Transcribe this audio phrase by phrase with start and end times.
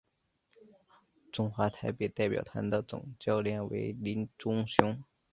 [1.31, 5.03] 中华台北代表团的总教练为林忠雄。